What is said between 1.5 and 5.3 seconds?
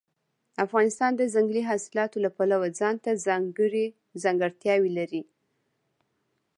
حاصلاتو له پلوه ځانته ځانګړې ځانګړتیاوې لري.